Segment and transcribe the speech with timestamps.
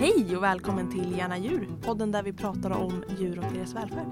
[0.00, 4.06] Hej och välkommen till Gärna djur, podden där vi pratar om djur och deras välfärd.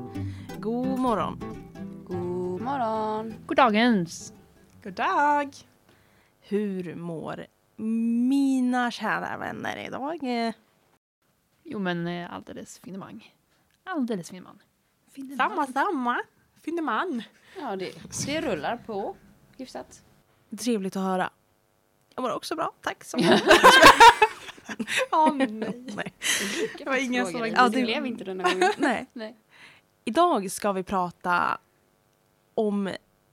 [0.58, 1.40] God morgon!
[2.06, 3.34] God morgon!
[3.46, 4.32] God dagens!
[4.82, 5.54] God dag!
[6.40, 7.46] Hur mår
[8.28, 10.20] mina kära vänner idag?
[11.64, 13.34] Jo men eh, alldeles finemang.
[13.84, 14.58] Alldeles finemang.
[15.36, 16.22] Samma, samma.
[16.62, 17.22] Finneman.
[17.60, 17.92] Ja, det,
[18.26, 19.16] det rullar på
[19.56, 20.02] hyfsat.
[20.58, 21.30] Trevligt att höra.
[22.14, 23.18] Jag mår också bra, tack så
[25.10, 25.26] Ja.
[25.30, 25.48] Åh nej.
[25.96, 26.12] Nej.
[26.78, 28.72] Det var ingen som Ja, det det- blev inte denna gången.
[28.78, 29.06] Nej.
[29.12, 29.36] Nej.
[30.04, 31.58] Idag ska vi prata
[32.54, 32.86] om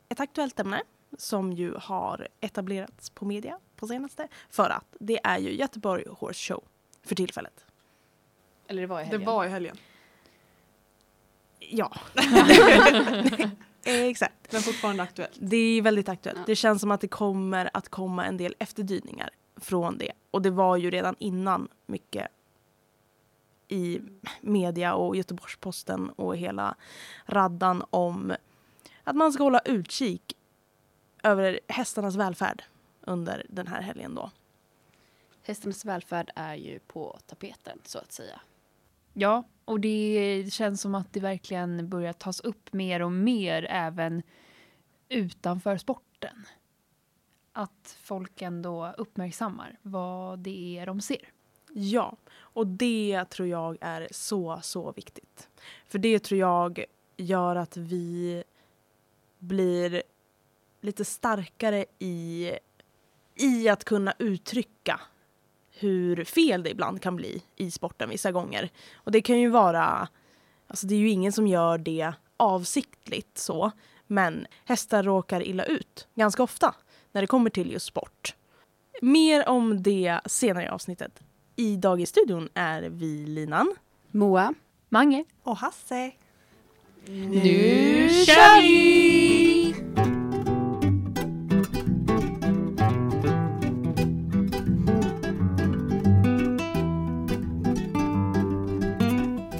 [0.09, 0.81] ett aktuellt ämne
[1.17, 4.27] som ju har etablerats på media på senaste.
[4.49, 6.63] För att det är ju Göteborg Horse Show
[7.03, 7.65] för tillfället.
[8.67, 9.25] Eller det var i Det helgen.
[9.27, 9.77] var i helgen.
[11.59, 11.91] Ja.
[13.83, 14.51] Exakt.
[14.51, 15.37] Men fortfarande aktuellt.
[15.39, 16.39] Det är väldigt aktuellt.
[16.39, 16.43] Ja.
[16.47, 20.11] Det känns som att det kommer att komma en del efterdyningar från det.
[20.31, 22.27] Och det var ju redan innan mycket
[23.67, 24.01] i
[24.41, 26.75] media och Göteborgs-Posten och hela
[27.25, 28.33] raddan om
[29.03, 30.37] att man ska hålla utkik
[31.23, 32.63] över hästarnas välfärd
[33.01, 34.31] under den här helgen då.
[35.43, 38.41] Hästarnas välfärd är ju på tapeten, så att säga.
[39.13, 44.23] Ja, och det känns som att det verkligen börjar tas upp mer och mer även
[45.09, 46.45] utanför sporten.
[47.57, 51.29] Att folk ändå uppmärksammar vad det är de ser.
[51.73, 55.49] Ja, och det tror jag är så, så viktigt.
[55.87, 56.85] För det tror jag
[57.17, 58.43] gör att vi
[59.39, 60.03] blir
[60.81, 62.51] lite starkare i,
[63.35, 64.99] i att kunna uttrycka
[65.71, 68.69] hur fel det ibland kan bli i sporten vissa gånger.
[68.95, 70.07] Och det kan ju vara,
[70.67, 73.71] alltså det är ju ingen som gör det avsiktligt så,
[74.07, 76.75] men hästar råkar illa ut ganska ofta
[77.15, 78.35] när det kommer till just sport.
[79.01, 81.19] Mer om det senare i avsnittet.
[81.55, 83.75] Idag i studion är vi Linan.
[84.11, 84.53] Moa.
[84.89, 86.11] Mange, Och Hasse.
[87.05, 89.75] nu kör vi!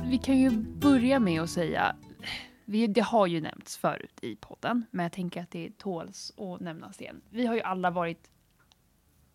[0.10, 0.50] Vi kan ju
[0.80, 1.96] börja med att säga,
[2.66, 6.60] vi, det har ju nämnts förut i podden, men jag tänker att det tåls att
[6.60, 7.22] nämnas igen.
[7.30, 8.30] Vi har ju alla varit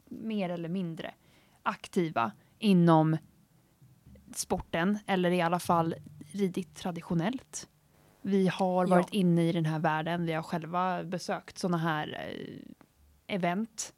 [0.09, 1.15] mer eller mindre
[1.63, 3.17] aktiva inom
[4.35, 5.95] sporten, eller i alla fall
[6.33, 7.69] ridit traditionellt.
[8.23, 8.91] Vi har Ja.
[8.91, 10.27] varit inne i den här världen.
[10.27, 13.95] Vi har själva besökt sådana här eh, event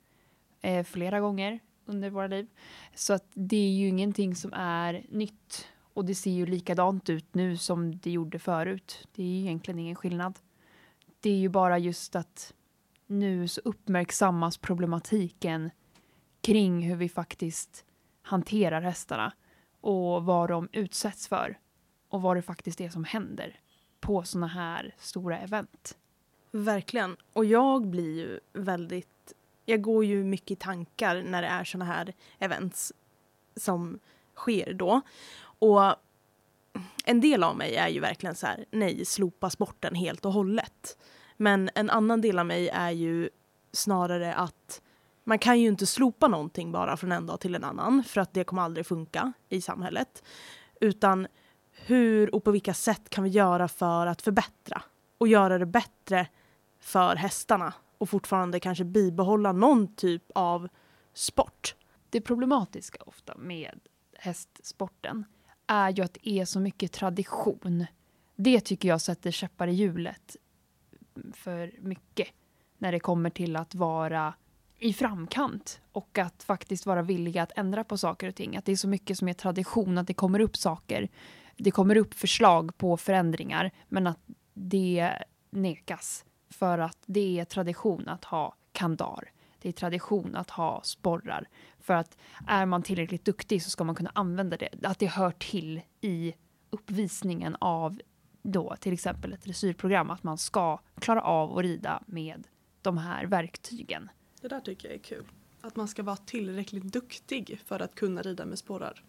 [0.60, 2.47] eh, flera gånger under våra liv.
[2.94, 5.69] Så att det är ju ingenting som är nytt.
[5.94, 9.08] Och det ser ju likadant ut nu som det gjorde förut.
[9.14, 10.38] Det är ju egentligen ingen skillnad.
[11.20, 12.54] Det är ju bara just att
[13.06, 15.70] nu så uppmärksammas problematiken
[16.41, 17.84] kring hur vi faktiskt
[18.22, 19.32] hanterar hästarna
[19.80, 21.58] och vad de utsätts för
[22.09, 23.60] och vad det faktiskt är som händer
[24.00, 25.98] på såna här stora event.
[26.50, 27.16] Verkligen.
[27.32, 29.32] Och jag blir ju väldigt...
[29.64, 32.92] Jag går ju mycket i tankar när det är såna här events
[33.56, 33.98] som
[34.34, 35.00] sker då.
[35.62, 35.94] Och
[37.04, 40.98] en del av mig är ju verkligen så här, nej, slopa sporten helt och hållet.
[41.36, 43.30] Men en annan del av mig är ju
[43.72, 44.82] snarare att
[45.24, 48.34] man kan ju inte slopa någonting bara från en dag till en annan för att
[48.34, 50.22] det kommer aldrig funka i samhället.
[50.80, 51.26] Utan
[51.70, 54.82] hur och på vilka sätt kan vi göra för att förbättra
[55.18, 56.26] och göra det bättre
[56.80, 60.68] för hästarna och fortfarande kanske bibehålla någon typ av
[61.14, 61.74] sport.
[62.10, 63.80] Det problematiska ofta med
[64.18, 65.24] hästsporten
[65.72, 67.87] är ju att det är så mycket tradition.
[68.37, 70.37] Det tycker jag sätter käppar i hjulet
[71.34, 72.28] för mycket
[72.78, 74.34] när det kommer till att vara
[74.78, 78.56] i framkant och att faktiskt vara villiga att ändra på saker och ting.
[78.56, 81.09] Att det är så mycket som är tradition, att det kommer upp saker.
[81.56, 84.19] Det kommer upp förslag på förändringar, men att
[84.54, 85.12] det
[85.50, 89.31] nekas för att det är tradition att ha kandar.
[89.62, 91.48] Det är tradition att ha sporrar.
[91.80, 94.68] För att är man tillräckligt duktig så ska man kunna använda det.
[94.82, 96.34] Att det hör till i
[96.70, 98.00] uppvisningen av
[98.42, 100.10] då till exempel ett dressyrprogram.
[100.10, 102.47] Att man ska klara av att rida med
[102.82, 104.10] de här verktygen.
[104.41, 105.24] Det där tycker jag är kul.
[105.60, 109.04] Att man ska vara tillräckligt duktig för att kunna rida med sporrar.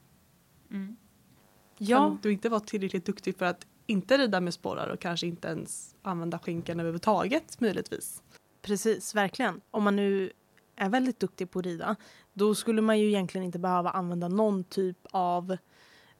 [1.88, 5.48] Kan du inte vara tillräckligt duktig för att inte rida med sporrar och kanske inte
[5.48, 8.24] ens använda skinkan överhuvudtaget möjligtvis.
[8.62, 9.62] Precis, verkligen.
[9.72, 10.32] Om man nu
[10.76, 11.96] är väldigt duktig på att rida,
[12.34, 15.58] då skulle man ju egentligen inte behöva använda någon typ av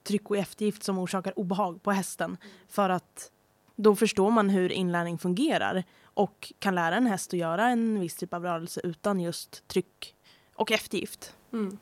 [0.02, 2.36] tryck och eftergift som orsakar obehag på hästen.
[2.68, 3.30] För att
[3.76, 8.16] då förstår man hur inlärning fungerar och kan lära en häst att göra en viss
[8.16, 10.14] typ av rörelse utan just tryck
[10.54, 11.36] och eftergift.
[11.52, 11.78] Mm.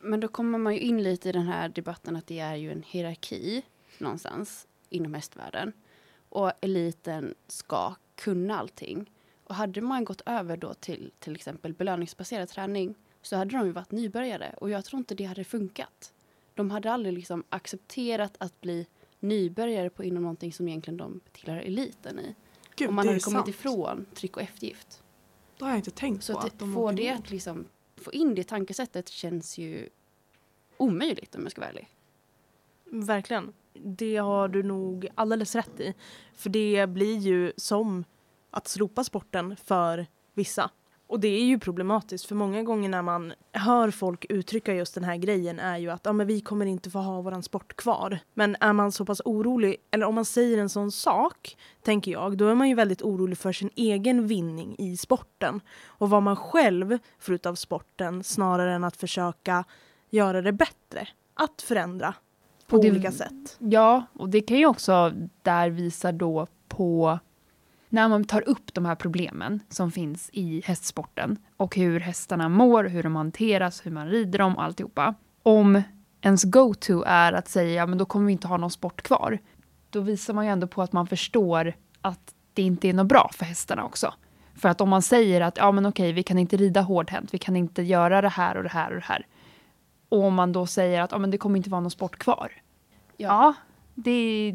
[0.00, 2.72] Men då kommer man ju in lite i den här debatten att det är ju
[2.72, 3.62] en hierarki
[3.98, 5.72] någonstans inom hästvärlden.
[6.28, 9.10] Och eliten ska kunna allting.
[9.48, 13.72] Och hade man gått över då till till exempel belöningsbaserad träning så hade de ju
[13.72, 16.12] varit nybörjare och jag tror inte det hade funkat.
[16.54, 18.86] De hade aldrig liksom accepterat att bli
[19.20, 22.34] nybörjare på inom någonting som egentligen de tillhör eliten i.
[22.76, 23.48] Gud, och man det hade kommit sant.
[23.48, 25.02] ifrån tryck och eftergift.
[25.58, 27.66] Då har jag inte tänkt Så på att att de få det att liksom,
[27.96, 29.88] få in det tankesättet känns ju
[30.76, 31.88] omöjligt om jag ska vara ärlig.
[32.84, 33.52] Verkligen.
[33.72, 35.94] Det har du nog alldeles rätt i.
[36.34, 38.04] För det blir ju som
[38.50, 40.70] att slopa sporten för vissa.
[41.06, 45.04] Och det är ju problematiskt för många gånger när man hör folk uttrycka just den
[45.04, 48.18] här grejen är ju att ja, men vi kommer inte få ha våran sport kvar.
[48.34, 52.36] Men är man så pass orolig, eller om man säger en sån sak, tänker jag,
[52.36, 55.60] då är man ju väldigt orolig för sin egen vinning i sporten.
[55.86, 59.64] Och vad man själv får ut av sporten snarare än att försöka
[60.10, 61.08] göra det bättre.
[61.34, 62.14] Att förändra
[62.66, 63.56] på det- olika sätt.
[63.58, 65.12] Ja, och det kan ju också
[65.42, 67.18] där visa då på
[67.88, 72.84] när man tar upp de här problemen som finns i hästsporten och hur hästarna mår,
[72.84, 75.14] hur de hanteras, hur man rider dem, alltihopa.
[75.42, 75.82] Om
[76.20, 79.38] ens go-to är att säga ja, men då kommer vi inte ha någon sport kvar.
[79.90, 83.30] Då visar man ju ändå på att man förstår att det inte är något bra
[83.34, 84.14] för hästarna också.
[84.54, 87.38] För att om man säger att ja, men okej, vi kan inte rida hårdhänt, vi
[87.38, 89.26] kan inte göra det här och det här och det här.
[90.08, 92.52] Och om man då säger att ja, men det kommer inte vara någon sport kvar.
[93.16, 93.54] Ja,
[93.94, 94.52] det,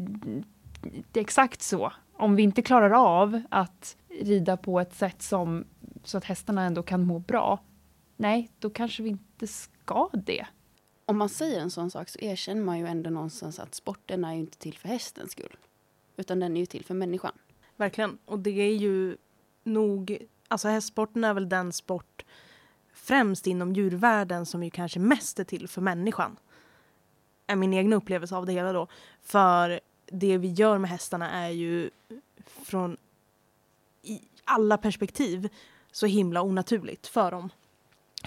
[1.12, 1.92] det är exakt så.
[2.16, 5.64] Om vi inte klarar av att rida på ett sätt som
[6.04, 7.58] så att hästarna ändå kan må bra,
[8.16, 10.46] nej, då kanske vi inte ska det.
[11.06, 14.32] Om man säger en sån sak så erkänner man ju ändå någonstans att sporten är
[14.32, 15.56] ju inte till för hästens skull.
[16.16, 17.32] Utan den är ju till för människan.
[17.76, 18.18] Verkligen.
[18.24, 19.16] Och det är ju
[19.64, 20.18] nog,
[20.48, 22.24] alltså hästsporten är väl den sport
[22.92, 26.36] främst inom djurvärlden som ju kanske mest är till för människan.
[27.46, 28.88] Är min egen upplevelse av det hela då.
[29.22, 31.90] För det vi gör med hästarna är ju
[32.46, 32.96] från
[34.02, 35.48] i alla perspektiv
[35.92, 37.50] så himla onaturligt för dem.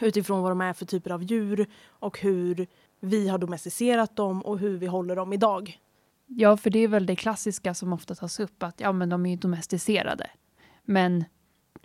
[0.02, 2.68] Utifrån vad de är för typer av djur och hur
[3.00, 5.80] vi har domesticerat dem och hur vi håller dem idag.
[6.26, 9.26] Ja, för det är väl det klassiska som ofta tas upp, att ja, men de
[9.26, 10.30] är ju domesticerade.
[10.84, 11.26] Men,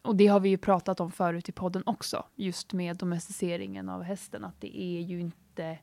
[0.03, 4.03] och det har vi ju pratat om förut i podden också, just med domesticeringen av
[4.03, 5.79] hästen, att det är ju inte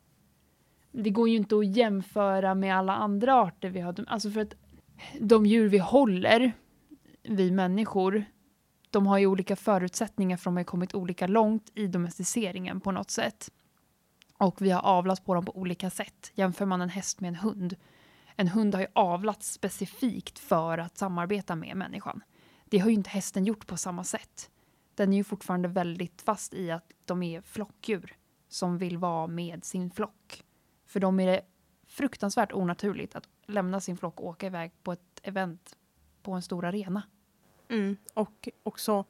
[0.91, 4.06] det går ju inte att jämföra med alla andra arter vi har.
[4.07, 4.53] Alltså för att
[5.19, 6.51] de djur vi håller,
[7.24, 8.25] vi människor,
[8.89, 13.12] de har ju olika förutsättningar för de har kommit olika långt i domesticeringen på något
[13.12, 13.51] sätt.
[14.38, 16.31] Och vi har avlat på dem på olika sätt.
[16.36, 17.75] Jämför man en häst med en hund.
[18.36, 22.21] En hund har ju avlats specifikt för att samarbeta med människan.
[22.65, 24.50] Det har ju inte hästen gjort på samma sätt.
[24.95, 28.15] Den är ju fortfarande väldigt fast i att de är flockdjur
[28.50, 30.44] som vill vara med sin flock.
[30.89, 31.41] För dem är det
[31.88, 35.77] fruktansvärt onaturligt att lämna sin flock och åka iväg på ett event
[36.24, 37.03] på en stor arena.
[37.69, 39.06] Mm, och också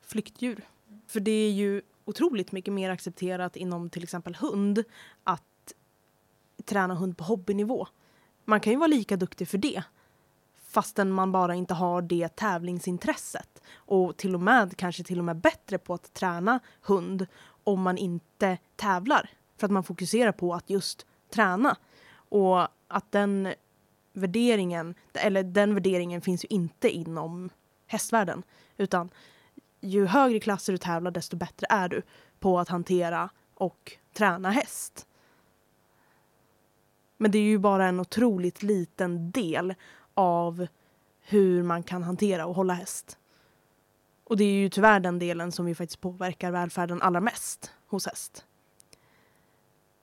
[0.00, 0.64] flyktdjur.
[1.06, 4.84] För det är ju otroligt mycket mer accepterat inom till exempel hund
[5.24, 5.72] att
[6.64, 7.86] träna hund på hobbynivå.
[8.44, 9.82] Man kan ju vara lika duktig för det
[10.70, 13.62] fastän man bara inte har det tävlingsintresset.
[13.74, 17.26] Och till och med kanske till och med bättre på att träna hund
[17.64, 19.30] om man inte tävlar.
[19.56, 21.76] För att man fokuserar på att just träna.
[22.12, 23.54] Och att den
[24.12, 27.50] värderingen, eller den värderingen finns ju inte inom
[27.86, 28.42] hästvärlden.
[28.76, 29.10] Utan
[29.80, 32.02] ju högre klasser du tävlar desto bättre är du
[32.40, 35.06] på att hantera och träna häst.
[37.16, 39.74] Men det är ju bara en otroligt liten del
[40.14, 40.66] av
[41.20, 43.18] hur man kan hantera och hålla häst.
[44.24, 48.06] Och det är ju tyvärr den delen som ju faktiskt påverkar välfärden allra mest hos
[48.06, 48.46] häst.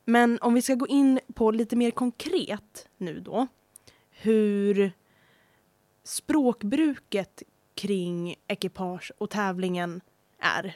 [0.10, 3.48] Men om vi ska gå in på lite mer konkret nu då.
[4.10, 4.92] Hur
[6.04, 7.44] språkbruket
[7.76, 10.02] kring ekipage och tävlingen
[10.40, 10.76] är.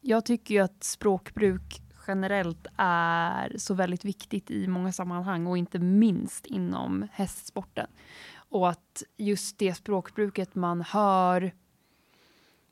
[0.00, 5.78] Jag tycker ju att språkbruk generellt är så väldigt viktigt i många sammanhang och inte
[5.78, 7.86] minst inom hästsporten.
[8.34, 11.52] Och att just det språkbruket man hör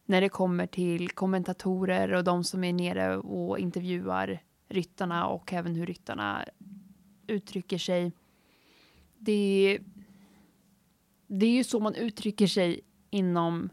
[0.07, 5.75] när det kommer till kommentatorer och de som är nere och intervjuar ryttarna och även
[5.75, 6.45] hur ryttarna
[7.27, 8.13] uttrycker sig.
[9.19, 9.79] Det,
[11.27, 13.71] det är ju så man uttrycker sig inom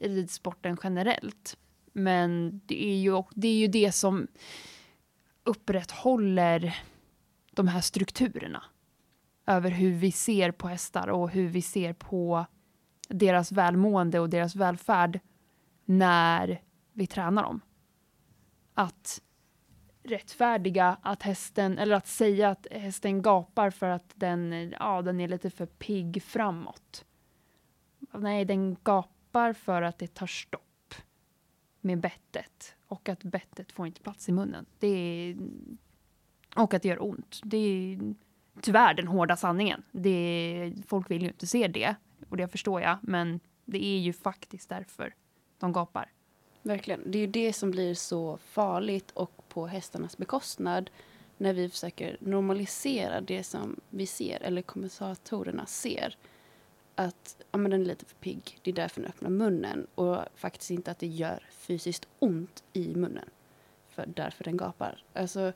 [0.00, 1.56] ridsporten generellt.
[1.92, 4.26] Men det är ju, det är ju det som
[5.44, 6.76] upprätthåller
[7.50, 8.64] de här strukturerna
[9.46, 12.46] över hur vi ser på hästar och hur vi ser på
[13.08, 15.20] deras välmående och deras välfärd
[15.84, 16.62] när
[16.92, 17.60] vi tränar dem.
[18.74, 19.22] Att
[20.02, 25.28] rättfärdiga att hästen, eller att säga att hästen gapar för att den, ja, den är
[25.28, 27.04] lite för pigg framåt.
[28.12, 30.94] Nej, den gapar för att det tar stopp
[31.80, 34.66] med bettet och att bettet får inte plats i munnen.
[34.78, 35.36] Det är,
[36.56, 37.40] och att det gör ont.
[37.44, 38.14] Det är
[38.60, 39.82] tyvärr den hårda sanningen.
[39.92, 41.94] Det, folk vill ju inte se det
[42.28, 45.14] och det förstår jag, men det är ju faktiskt därför
[45.58, 46.12] de gapar.
[46.62, 47.10] Verkligen.
[47.10, 50.90] Det är ju det som blir så farligt och på hästarnas bekostnad
[51.36, 56.16] när vi försöker normalisera det som vi ser, eller kommentatorerna ser.
[56.94, 59.86] Att ja, men den är lite för pigg, det är därför den öppnar munnen.
[59.94, 63.30] Och faktiskt inte att det gör fysiskt ont i munnen.
[63.88, 65.04] För därför den gapar.
[65.12, 65.52] Alltså,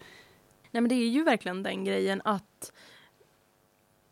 [0.71, 2.73] Nej men det är ju verkligen den grejen att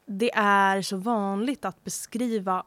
[0.06, 2.66] det är så vanligt att beskriva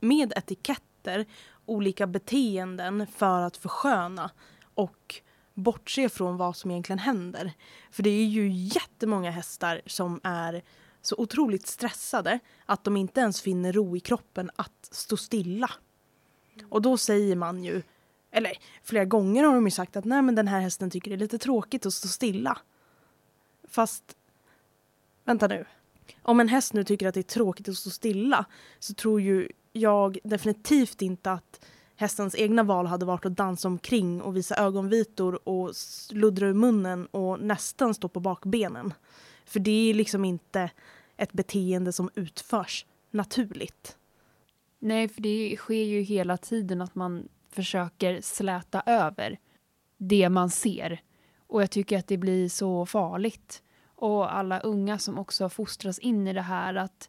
[0.00, 1.26] med etiketter
[1.68, 4.30] olika beteenden för att försköna
[4.74, 5.20] och
[5.54, 7.52] bortse från vad som egentligen händer.
[7.90, 10.62] För det är ju jättemånga hästar som är
[11.02, 15.70] så otroligt stressade att de inte ens finner ro i kroppen att stå stilla.
[16.68, 17.82] Och då säger man ju,
[18.30, 21.14] eller flera gånger har de ju sagt att nej men den här hästen tycker det
[21.14, 22.58] är lite tråkigt att stå stilla.
[23.68, 24.16] Fast,
[25.24, 25.64] vänta nu.
[26.22, 28.44] Om en häst nu tycker att det är tråkigt att stå stilla
[28.78, 31.64] så tror ju jag definitivt inte att
[31.96, 37.06] hästens egna val hade varit att dansa omkring och visa ögonvitor och sluddra ur munnen
[37.06, 38.94] och nästan stå på bakbenen.
[39.44, 40.70] För det är liksom inte
[41.16, 43.96] ett beteende som utförs naturligt.
[44.78, 49.38] Nej, för det sker ju hela tiden att man försöker släta över
[49.96, 51.00] det man ser.
[51.46, 53.62] Och jag tycker att det blir så farligt.
[53.94, 57.08] Och alla unga som också fostras in i det här att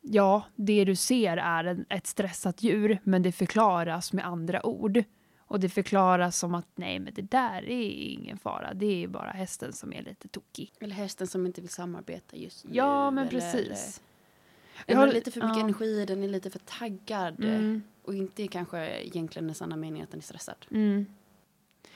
[0.00, 5.04] ja, det du ser är en, ett stressat djur, men det förklaras med andra ord.
[5.38, 8.74] Och det förklaras som att nej, men det där är ingen fara.
[8.74, 10.72] Det är bara hästen som är lite tokig.
[10.80, 12.70] eller hästen som inte vill samarbeta just nu.
[12.74, 14.02] Ja, men eller, precis.
[14.86, 15.62] Den har- lite för mycket ja.
[15.64, 17.44] energi, den är lite för taggad.
[17.44, 17.82] Mm.
[18.04, 20.66] Och inte kanske egentligen den sanna meningen att den är stressad.
[20.70, 21.06] Mm.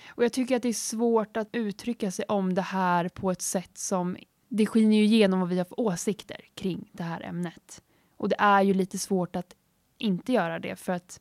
[0.09, 3.43] Och jag tycker att det är svårt att uttrycka sig om det här på ett
[3.43, 4.17] sätt som...
[4.49, 7.83] Det skiner ju igenom vad vi har för åsikter kring det här ämnet.
[8.17, 9.55] Och det är ju lite svårt att
[9.99, 11.21] inte göra det för att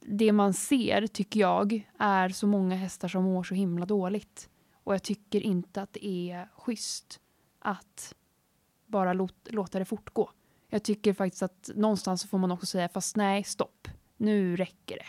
[0.00, 4.48] det man ser, tycker jag, är så många hästar som mår så himla dåligt.
[4.84, 7.20] Och jag tycker inte att det är schysst
[7.58, 8.14] att
[8.86, 10.30] bara låt, låta det fortgå.
[10.68, 13.88] Jag tycker faktiskt att någonstans så får man också säga fast nej, stopp.
[14.16, 15.06] Nu räcker det.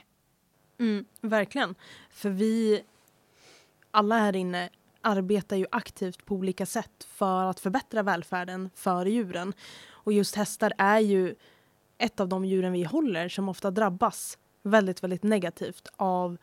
[0.84, 1.76] Mm, verkligen.
[2.10, 2.84] För vi
[3.92, 4.70] alla här inne
[5.02, 9.54] arbetar ju aktivt på olika sätt för att förbättra välfärden för djuren.
[10.08, 11.36] Och just hästar är ju
[11.98, 16.38] ett av de djuren vi håller som ofta drabbas väldigt, väldigt negativt av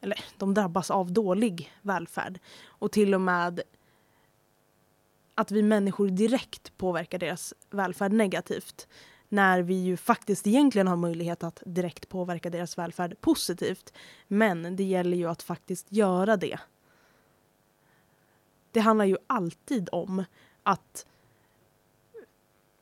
[0.00, 2.38] eller de drabbas av dålig välfärd.
[2.64, 3.60] Och till och med
[5.34, 8.88] att vi människor direkt påverkar deras välfärd negativt
[9.28, 13.92] när vi ju faktiskt egentligen har möjlighet att direkt påverka deras välfärd positivt.
[14.28, 16.58] Men det gäller ju att faktiskt göra det.
[18.70, 20.24] Det handlar ju alltid om
[20.62, 21.06] att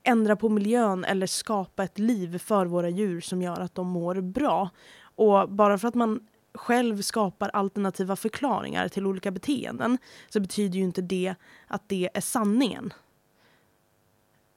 [0.03, 4.21] ändra på miljön eller skapa ett liv för våra djur som gör att de mår
[4.21, 4.69] bra.
[5.15, 9.97] Och bara för att man själv skapar alternativa förklaringar till olika beteenden
[10.29, 11.35] så betyder ju inte det
[11.67, 12.93] att det är sanningen.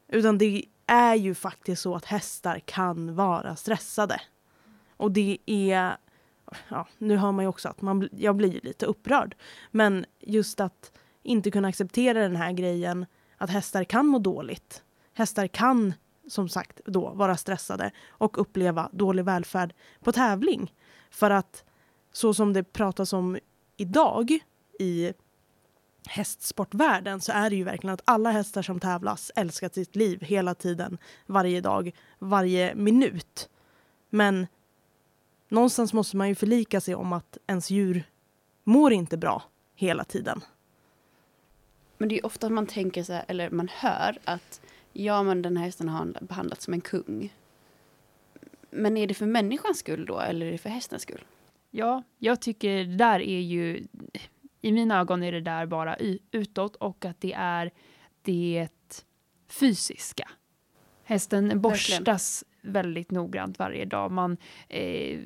[0.09, 4.21] Utan det är ju faktiskt så att hästar kan vara stressade.
[4.97, 5.97] Och det är...
[6.69, 9.37] Ja, nu hör man ju också att man, jag blir lite upprörd.
[9.71, 14.83] Men just att inte kunna acceptera den här grejen att hästar kan må dåligt.
[15.17, 15.95] Hästar kan
[16.27, 20.75] som sagt då vara stressade och uppleva dålig välfärd på tävling.
[21.11, 21.65] För att
[22.13, 23.39] så som det pratas om
[23.77, 24.39] idag
[24.79, 25.13] i
[26.09, 30.55] hästsportvärlden så är det ju verkligen att alla hästar som tävlas älskar sitt liv hela
[30.55, 33.49] tiden, varje dag, varje minut.
[34.11, 34.47] Men
[35.49, 38.05] någonstans måste man ju förlika sig om att ens djur
[38.65, 39.43] mår inte bra
[39.75, 40.41] hela tiden.
[41.99, 44.61] Men det är ofta man tänker så här, eller man hör att
[45.05, 47.33] ja, men den här hästen har behandlats som en kung.
[48.71, 51.25] Men är det för människans skull då, eller är det för hästens skull?
[51.71, 53.87] Ja, jag tycker det där är ju...
[54.61, 55.97] I mina ögon är det där bara
[56.31, 57.71] utåt och att det är
[58.23, 58.69] det
[59.49, 60.29] fysiska.
[61.05, 64.11] Hästen borstas väldigt noggrant varje dag.
[64.11, 64.37] Man
[64.69, 65.21] eh,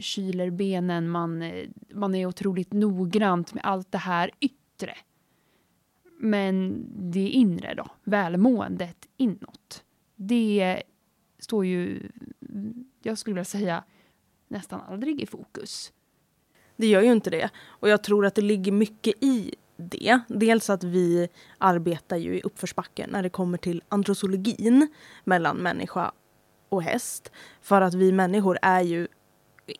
[0.00, 4.96] kyler benen, man, eh, man är otroligt noggrant med allt det här yttre.
[6.18, 9.84] Men det inre då, välmåendet inåt,
[10.16, 10.82] det
[11.38, 12.08] står ju,
[13.02, 13.84] jag skulle vilja säga,
[14.48, 15.92] nästan aldrig i fokus.
[16.76, 17.50] Det gör ju inte det.
[17.58, 20.20] Och jag tror att det ligger mycket i det.
[20.28, 24.88] Dels att vi arbetar ju i uppförsbacke när det kommer till antrosologin
[25.24, 26.12] mellan människa
[26.68, 27.32] och häst.
[27.60, 29.08] För att vi människor är ju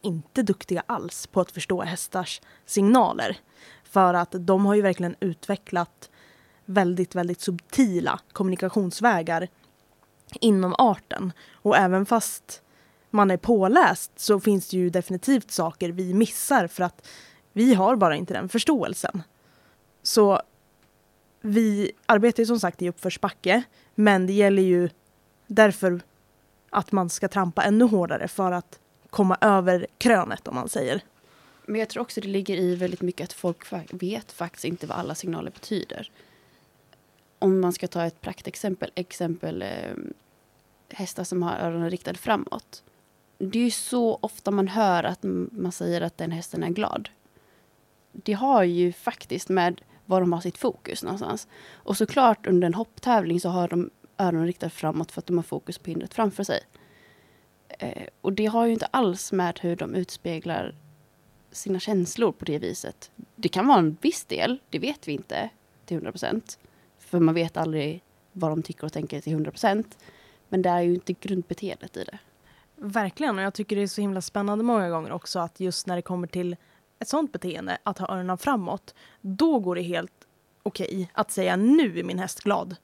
[0.02, 3.36] inte duktiga alls på att förstå hästars signaler.
[3.84, 6.10] För att de har ju verkligen utvecklat
[6.66, 9.48] väldigt, väldigt subtila kommunikationsvägar
[10.40, 11.32] inom arten.
[11.52, 12.62] Och även fast
[13.10, 17.08] man är påläst så finns det ju definitivt saker vi missar för att
[17.52, 19.22] vi har bara inte den förståelsen.
[20.02, 20.40] Så
[21.40, 23.62] vi arbetar ju som sagt i uppförsbacke
[23.94, 24.88] men det gäller ju
[25.46, 26.00] därför
[26.70, 28.80] att man ska trampa ännu hårdare för att
[29.10, 31.02] komma över krönet om man säger.
[31.66, 34.98] Men jag tror också det ligger i väldigt mycket att folk vet faktiskt inte vad
[34.98, 36.10] alla signaler betyder.
[37.38, 39.94] Om man ska ta ett praktexempel, exempel eh,
[40.90, 42.82] hästar som har öronen riktade framåt.
[43.38, 47.08] Det är ju så ofta man hör att man säger att den hästen är glad.
[48.12, 51.48] Det har ju faktiskt med var de har sitt fokus någonstans.
[51.72, 55.42] Och såklart under en hopptävling så har de öronen riktade framåt för att de har
[55.42, 56.60] fokus på hindret framför sig.
[57.68, 60.74] Eh, och det har ju inte alls med hur de utspeglar
[61.50, 63.10] sina känslor på det viset.
[63.36, 65.50] Det kan vara en viss del, det vet vi inte
[65.84, 66.58] till 100 procent.
[67.16, 69.98] För man vet aldrig vad de tycker och tänker till 100 procent.
[70.48, 72.18] Men det är ju inte grundbeteendet i det.
[72.76, 75.96] Verkligen, och jag tycker det är så himla spännande många gånger också att just när
[75.96, 76.56] det kommer till
[76.98, 80.12] ett sånt beteende, att ha öronen framåt, då går det helt
[80.62, 82.76] okej okay att säga nu är min häst glad.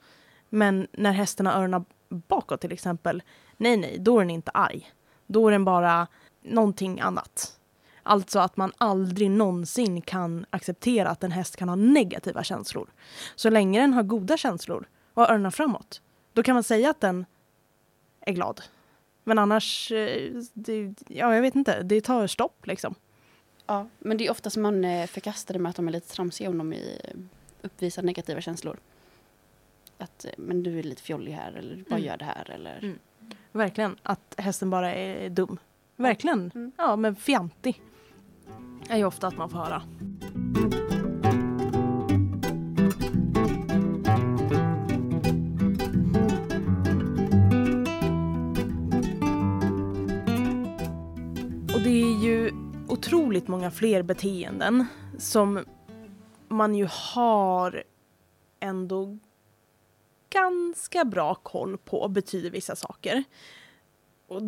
[0.49, 3.23] Men när hästen har öronen bakåt till exempel,
[3.57, 4.93] nej nej, då är den inte arg.
[5.27, 6.07] Då är den bara
[6.43, 7.61] någonting annat.
[8.03, 12.91] Alltså att man aldrig någonsin kan acceptera att en häst kan ha negativa känslor.
[13.37, 16.01] Så länge den har goda känslor och har öronen framåt,
[16.33, 17.27] då kan man säga att den
[18.21, 18.61] är glad.
[19.25, 22.95] Men annars, eh, det, ja jag vet inte, det tar stopp liksom.
[23.67, 26.15] Ja, men det är ofta som man eh, förkastar det med att de är lite
[26.15, 26.75] tramsiga om de
[27.63, 28.77] uppvisar negativa känslor.
[29.99, 32.07] Att eh, men du är lite fjollig här eller du bara mm.
[32.07, 32.79] gör det här eller.
[32.79, 32.99] Mm.
[33.53, 35.59] Verkligen, att hästen bara är dum.
[35.97, 36.51] Verkligen.
[36.55, 36.73] Mm.
[36.77, 37.83] Ja, men fjantig
[38.89, 39.83] är ju ofta att man får höra.
[51.75, 52.53] Och det är ju
[52.89, 54.87] otroligt många fler beteenden
[55.19, 55.65] som
[56.49, 57.85] man ju har
[58.61, 59.19] ändå
[60.31, 63.25] ganska bra koll på betyder vissa saker.
[64.29, 64.43] Och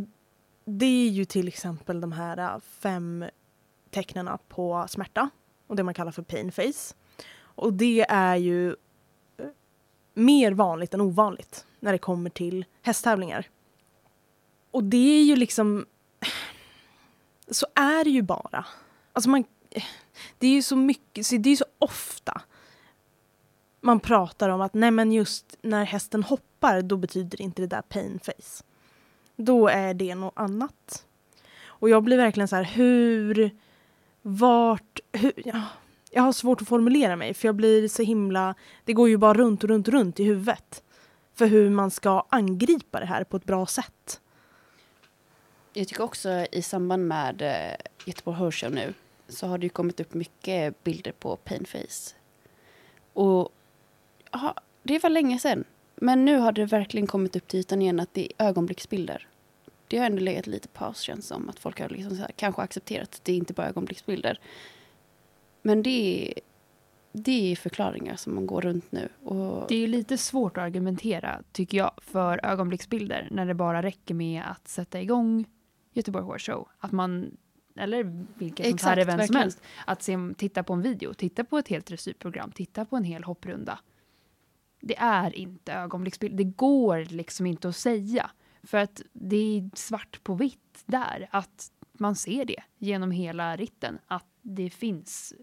[0.65, 3.25] det är ju till exempel de här äh, fem
[3.95, 5.31] tecknen på smärta
[5.67, 6.95] och det man kallar för pain face.
[7.37, 9.47] Och det är ju eh,
[10.15, 13.49] mer vanligt än ovanligt när det kommer till hästtävlingar.
[14.71, 15.87] Och det är ju liksom...
[17.51, 18.67] Så är det ju bara.
[19.13, 19.45] Alltså man...
[19.71, 19.85] Eh,
[20.39, 22.43] det är ju så mycket, det är ju så ofta
[23.85, 27.83] man pratar om att nej men just när hästen hoppar då betyder inte det där
[27.83, 28.65] pain face.
[29.37, 31.07] Då är det något annat.
[31.65, 33.51] Och jag blir verkligen så här, hur,
[34.27, 35.63] vart, hur, ja,
[36.11, 39.35] jag har svårt att formulera mig för jag blir så himla, det går ju bara
[39.35, 40.83] runt och runt och runt i huvudet.
[41.35, 44.21] För hur man ska angripa det här på ett bra sätt.
[45.73, 48.95] Jag tycker också i samband med eh, Göteborg Horse nu
[49.29, 52.15] så har det ju kommit upp mycket bilder på painface.
[53.13, 53.53] Och
[54.31, 55.65] aha, det var länge sedan.
[55.97, 59.29] Men nu har det verkligen kommit upp till ytan igen att det är ögonblicksbilder.
[59.89, 61.49] Det har ändå legat lite paus känns som.
[61.49, 64.41] Att folk har liksom här, kanske accepterat att det inte bara är ögonblicksbilder.
[65.63, 66.35] Men det är,
[67.13, 69.09] det är förklaringar som man går runt nu.
[69.23, 69.69] Och...
[69.69, 74.43] Det är lite svårt att argumentera, tycker jag, för ögonblicksbilder när det bara räcker med
[74.47, 75.45] att sätta igång
[75.93, 76.69] Göteborg Horse Show.
[76.79, 77.37] Att man,
[77.77, 81.59] eller vilket sånt här event som helst, att se, titta på en video, titta på
[81.59, 83.79] ett helt dressyrprogram, titta på en hel hopprunda
[84.87, 86.37] det är inte ögonblicksbild.
[86.37, 88.31] Det går liksom inte att säga.
[88.67, 91.29] För att det är svart på vitt där.
[91.31, 93.99] Att man ser det genom hela ritten.
[94.07, 95.35] Att det finns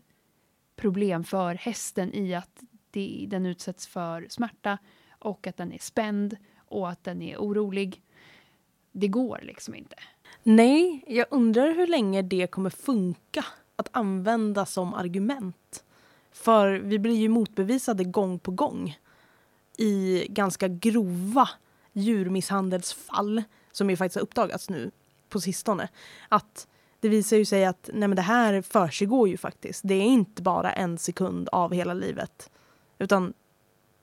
[0.75, 4.77] problem för hästen i att det, den utsätts för smärta
[5.19, 8.01] och att den är spänd och att den är orolig.
[8.91, 9.95] Det går liksom inte.
[10.43, 15.83] Nej, jag undrar hur länge det kommer funka att använda som argument.
[16.31, 18.97] För vi blir ju motbevisade gång på gång
[19.77, 21.49] i ganska grova
[21.93, 24.91] djurmisshandelsfall som ju faktiskt har uppdagats nu
[25.29, 25.89] på sistone.
[26.29, 26.67] Att
[26.99, 29.81] det visar ju sig att nej men det här försiggår ju faktiskt.
[29.85, 32.51] Det är inte bara en sekund av hela livet.
[32.99, 33.33] Utan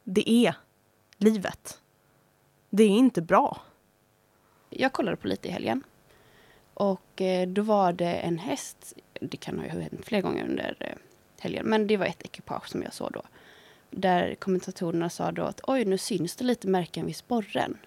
[0.04, 0.54] det är
[1.16, 1.80] livet.
[2.70, 3.60] Det är inte bra.
[4.70, 5.82] Jag kollade på lite i helgen.
[6.74, 10.96] Och eh, då var det en häst, det kan ha hänt fler gånger under eh,
[11.40, 11.66] helgen.
[11.66, 13.22] Men det var ett ekipage som jag såg då.
[13.90, 17.78] Där kommentatorerna sa då att oj, nu syns det lite märken vid sporren.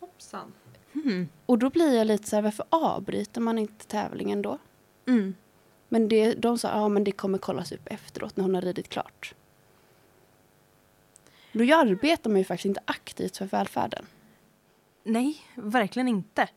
[0.00, 0.52] Hoppsan.
[0.92, 1.28] Hmm.
[1.46, 4.58] Och då blir jag lite så här, varför avbryter man inte tävlingen då?
[5.06, 5.34] Mm.
[5.88, 8.88] Men det, de sa, ja men det kommer kollas upp efteråt när hon har ridit
[8.88, 9.34] klart.
[11.52, 14.06] Då arbetar man ju faktiskt inte aktivt för välfärden.
[15.02, 16.48] Nej, verkligen inte.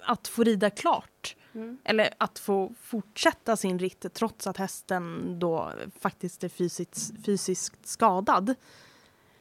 [0.00, 1.36] Att få rida klart,
[1.84, 8.54] eller att få fortsätta sin ritt trots att hästen då faktiskt är fysiskt, fysiskt skadad.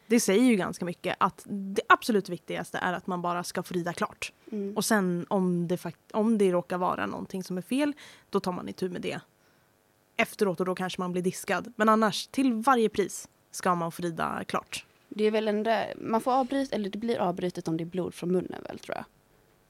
[0.07, 3.73] Det säger ju ganska mycket att det absolut viktigaste är att man bara ska få
[3.73, 4.33] rida klart.
[4.51, 4.77] Mm.
[4.77, 7.93] Och sen om det, fakt- om det råkar vara någonting som är fel,
[8.29, 9.19] då tar man itu med det
[10.17, 11.73] efteråt och då kanske man blir diskad.
[11.75, 14.85] Men annars, till varje pris ska man få rida klart.
[15.09, 18.13] Det är väl ändå, man får avbryta, eller det blir avbrytet om det är blod
[18.13, 19.05] från munnen väl tror jag.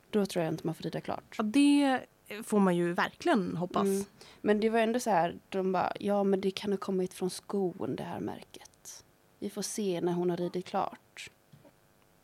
[0.10, 1.36] Då tror jag inte man får rida klart.
[1.38, 2.00] Ja, det
[2.44, 3.88] får man ju verkligen hoppas.
[3.88, 4.06] Mm.
[4.42, 7.30] Men det var ändå så här, de bara, ja men det kan ha kommit från
[7.30, 9.04] skon det här märket.
[9.40, 11.30] Vi får se när hon har ridit klart.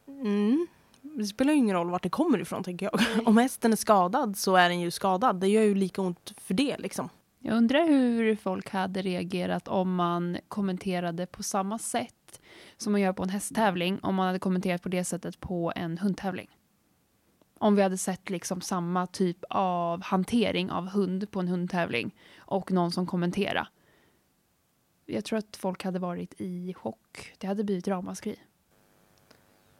[0.08, 0.68] Mm.
[1.02, 3.28] Det spelar ju ingen roll vart det kommer ifrån tänker jag.
[3.28, 5.40] Om hästen är skadad så är den ju skadad.
[5.40, 7.10] Det gör ju lika ont för det liksom.
[7.40, 12.42] Jag undrar hur folk hade reagerat om man kommenterade på samma sätt
[12.78, 15.98] som man gör på en hästtävling, om man hade kommenterat på det sättet på en
[15.98, 16.50] hundtävling.
[17.60, 22.72] Om vi hade sett liksom samma typ av hantering av hund på en hundtävling och
[22.72, 23.68] någon som kommenterade.
[25.06, 27.34] Jag tror att folk hade varit i chock.
[27.38, 28.40] Det hade blivit ramaskri.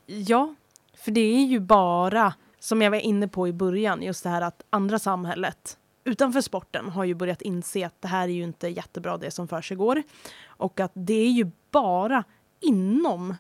[0.06, 0.56] Ja,
[0.94, 4.42] för det är ju bara, som jag var inne på i början, just det här
[4.42, 8.68] att andra samhället utanför sporten har ju börjat inse att det här är ju inte
[8.68, 10.04] jättebra det som för.
[10.46, 12.24] Och att det är ju bara
[12.60, 13.36] inom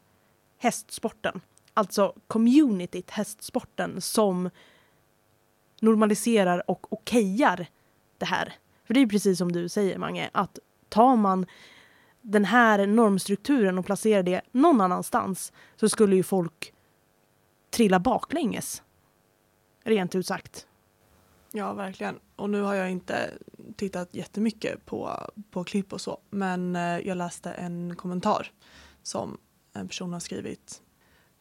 [0.57, 1.41] hästsporten,
[1.77, 4.49] alltså communityt hästsporten, som
[5.81, 7.67] normaliserar och okejar
[8.17, 8.53] det här.
[8.83, 10.59] För det är ju precis som du säger Mange, att
[10.89, 11.45] tar man
[12.21, 16.73] den här normstrukturen och placerar det någon annanstans så skulle ju folk
[17.69, 18.83] trilla baklänges.
[19.83, 20.67] Rent ut sagt.
[21.51, 22.19] Ja, verkligen.
[22.35, 23.33] Och nu har jag inte
[23.75, 28.51] tittat jättemycket på, på klipp och så, men eh, jag läste en kommentar
[29.03, 29.37] som
[29.73, 30.81] en person har skrivit.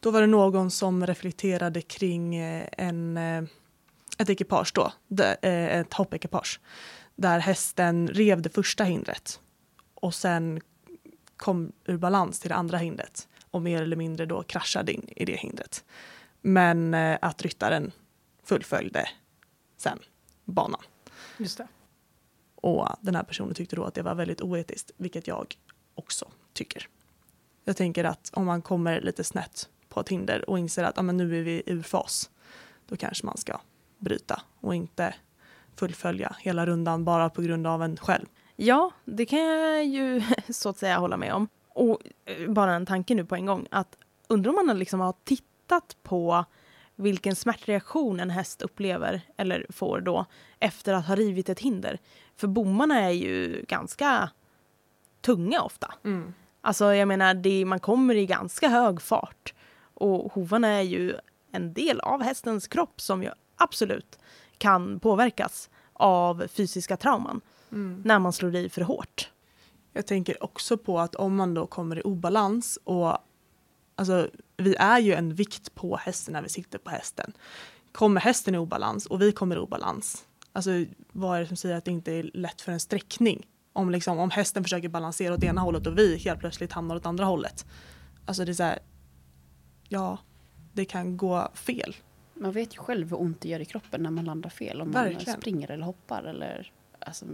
[0.07, 3.43] Då var det någon som reflekterade kring eh, en, eh,
[4.17, 4.91] ett ekipage då,
[5.23, 6.59] eh, ett hoppekipage,
[7.15, 9.39] där hästen rev det första hindret
[9.93, 10.61] och sen
[11.37, 15.25] kom ur balans till det andra hindret och mer eller mindre då kraschade in i
[15.25, 15.83] det hindret.
[16.41, 17.91] Men att ryttaren
[18.43, 19.09] fullföljde
[19.77, 19.99] sen
[20.45, 20.81] banan.
[21.37, 21.67] Just det.
[22.55, 25.55] Och den här personen tyckte då att det var väldigt oetiskt, vilket jag
[25.95, 26.87] också tycker.
[27.63, 31.01] Jag tänker att om man kommer lite snett på ett hinder och inser att ah,
[31.01, 32.29] men nu är vi ur fas,
[32.87, 33.59] då kanske man ska
[33.97, 35.15] bryta och inte
[35.75, 38.25] fullfölja hela rundan bara på grund av en själv.
[38.55, 41.47] Ja, det kan jag ju så att säga hålla med om.
[41.69, 43.97] Och eh, bara en tanke nu på en gång att
[44.27, 46.45] undrar om man liksom har tittat på
[46.95, 50.25] vilken smärtreaktion en häst upplever eller får då
[50.59, 51.99] efter att ha rivit ett hinder.
[52.35, 54.29] För bommarna är ju ganska
[55.21, 55.93] tunga ofta.
[56.61, 59.53] Alltså jag menar, det, man kommer i ganska hög fart.
[59.99, 61.15] Och hovarna är ju
[61.51, 64.19] en del av hästens kropp som ju absolut
[64.57, 67.41] kan påverkas av fysiska trauman
[68.03, 69.31] när man slår i för hårt.
[69.93, 73.17] Jag tänker också på att om man då kommer i obalans och
[73.95, 77.33] alltså, vi är ju en vikt på hästen när vi sitter på hästen.
[77.91, 80.71] Kommer hästen i obalans och vi kommer i obalans, alltså
[81.11, 83.47] vad är det som säger att det inte är lätt för en sträckning?
[83.73, 87.05] Om, liksom, om hästen försöker balansera åt ena hållet och vi helt plötsligt hamnar åt
[87.05, 87.65] andra hållet.
[88.25, 88.79] Alltså det är så här,
[89.89, 90.17] ja,
[90.73, 91.95] det kan gå fel.
[92.33, 94.81] Man vet ju själv hur ont det gör i kroppen när man landar fel.
[94.81, 95.41] Om man Verkligen.
[95.41, 96.23] springer eller hoppar.
[96.23, 97.25] Eller, alltså,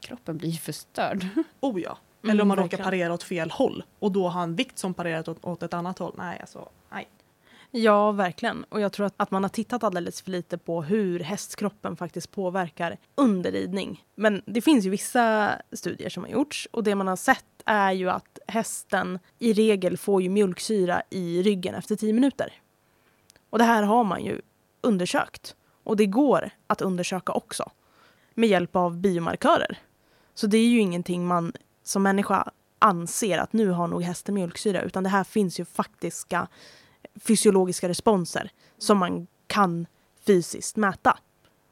[0.00, 1.26] kroppen blir ju förstörd.
[1.60, 1.98] Oh ja.
[2.22, 2.84] Mm, Eller om man råkar verkligen.
[2.84, 5.98] parera åt fel håll och då har en vikt som parerat åt, åt ett annat
[5.98, 6.14] håll.
[6.18, 7.08] Nej, alltså, nej.
[7.70, 8.64] Ja, verkligen.
[8.64, 12.30] Och jag tror att, att man har tittat alldeles för lite på hur hästkroppen faktiskt
[12.30, 14.04] påverkar under ridning.
[14.14, 17.92] Men det finns ju vissa studier som har gjorts och det man har sett är
[17.92, 22.52] ju att hästen i regel får ju mjölksyra i ryggen efter 10 minuter.
[23.50, 24.40] Och det här har man ju
[24.80, 25.56] undersökt.
[25.84, 27.70] Och det går att undersöka också
[28.34, 29.78] med hjälp av biomarkörer.
[30.34, 31.52] Så det är ju ingenting man
[31.82, 36.48] som människa anser att nu har nog hästen mjölksyra utan det här finns ju faktiska
[37.20, 39.86] fysiologiska responser som man kan
[40.26, 41.18] fysiskt mäta.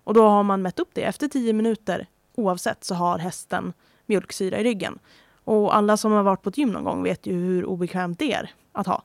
[0.04, 1.02] Och då har man mätt upp det.
[1.02, 3.72] Efter 10 minuter oavsett så har hästen
[4.06, 4.98] mjölksyra i ryggen.
[5.44, 8.32] Och alla som har varit på ett gym någon gång vet ju hur obekvämt det
[8.32, 9.02] är att ha.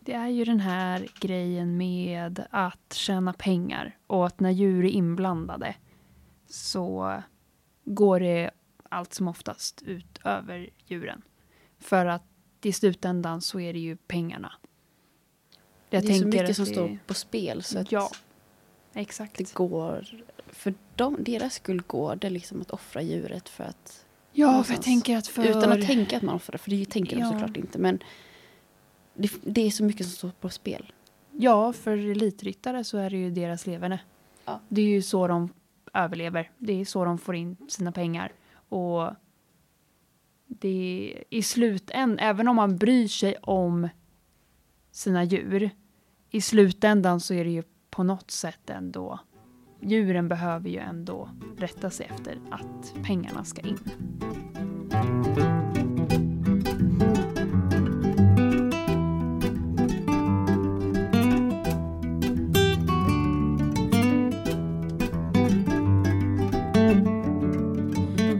[0.00, 4.88] Det är ju den här grejen med att tjäna pengar och att när djur är
[4.88, 5.74] inblandade
[6.46, 7.14] så
[7.84, 8.50] går det
[8.88, 11.22] allt som oftast ut över djuren.
[11.78, 12.22] För att
[12.62, 14.52] i slutändan så är det ju pengarna.
[15.90, 18.10] Jag det är så mycket att som det- står på spel så att Ja,
[18.94, 19.34] exakt.
[19.38, 20.06] det går,
[20.46, 24.04] för dem, deras skull går det liksom att offra djuret för att,
[24.38, 25.44] Ja, för jag tänker att för...
[25.44, 27.30] utan att tänka att man offrar, för det tänker de Ja.
[27.30, 27.98] såklart inte, men
[29.14, 30.92] det, det är så mycket som står på spel.
[31.32, 34.00] Ja, för elitryttare så är det ju deras leverne.
[34.44, 34.60] Ja.
[34.68, 35.52] Det är ju så de
[35.94, 36.50] överlever.
[36.58, 38.32] Det är så de får in sina pengar.
[38.68, 39.10] Och
[40.46, 43.88] det är i slutändan, även om man bryr sig om
[44.90, 45.70] sina djur,
[46.30, 49.20] i slutändan så är det ju på något sätt ändå,
[49.80, 53.78] djuren behöver ju ändå rätta sig efter att pengarna ska in.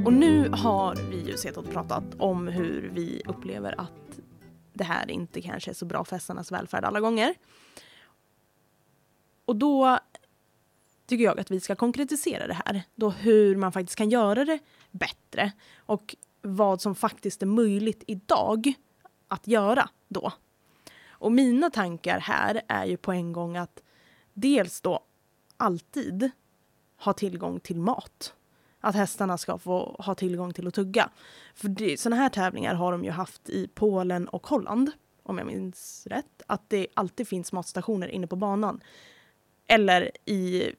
[0.05, 4.21] Och nu har vi ju sett och pratat om hur vi upplever att
[4.73, 7.35] det här inte kanske är så bra för hästarnas välfärd alla gånger.
[9.45, 9.99] Och då
[11.09, 12.83] tycker jag att vi ska konkretisera det här.
[12.95, 14.59] Då hur man faktiskt kan göra det
[14.91, 18.73] bättre och vad som faktiskt är möjligt idag
[19.29, 20.33] att göra då.
[21.11, 23.83] Och mina tankar här är ju på en gång att
[24.35, 25.01] dels då
[25.57, 26.31] alltid
[26.97, 28.35] ha tillgång till mat
[28.81, 31.11] att hästarna ska få ha tillgång till att tugga.
[31.55, 34.91] För det, såna här tävlingar har de ju haft i Polen och Holland,
[35.23, 36.43] om jag minns rätt.
[36.47, 38.81] Att det alltid finns matstationer inne på banan.
[39.67, 40.73] Eller i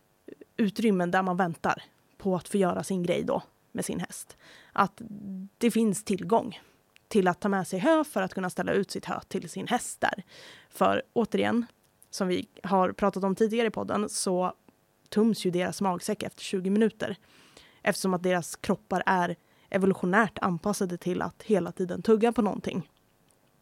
[0.60, 1.84] utrymmen där man väntar
[2.18, 4.38] på att få göra sin grej då med sin häst.
[4.74, 5.02] Att
[5.58, 6.60] det finns tillgång
[7.08, 9.68] till att ta med sig hö för att kunna ställa ut sitt hö till sin
[9.68, 10.24] häst där.
[10.70, 11.66] För återigen,
[12.10, 14.54] som vi har pratat om tidigare i podden, så
[15.10, 17.16] tums ju deras magsäck efter 20 minuter
[17.82, 19.36] eftersom att deras kroppar är
[19.70, 22.90] evolutionärt anpassade till att hela tiden tugga på någonting.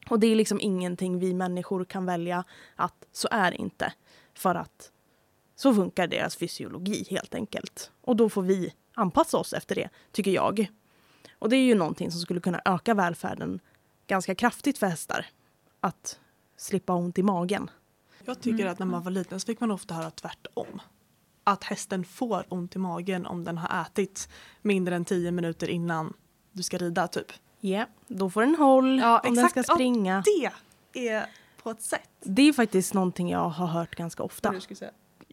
[0.10, 2.44] Och det är liksom ingenting vi människor kan välja
[2.76, 3.94] att så är det inte.
[4.34, 4.92] För att
[5.60, 7.92] så funkar deras fysiologi helt enkelt.
[8.02, 10.68] Och då får vi anpassa oss efter det, tycker jag.
[11.40, 13.60] Och det är ju någonting som skulle kunna öka välfärden
[14.08, 15.26] ganska kraftigt för hästar.
[15.80, 16.20] Att
[16.58, 17.70] slippa ont i magen.
[18.26, 18.72] Jag tycker Mm.
[18.74, 20.82] att när man var liten så fick man ofta höra tvärtom.
[21.44, 24.30] Att hästen får ont i magen om den har ätit
[24.62, 26.14] mindre än 10 minuter innan
[26.52, 27.32] du ska rida typ.
[27.60, 29.66] Ja, då får den håll Ja, om den exakt.
[29.66, 30.24] ska Ja, springa.
[30.94, 31.26] Det är
[31.64, 32.10] på ett sätt.
[32.22, 34.50] Det är faktiskt någonting jag har hört ganska ofta.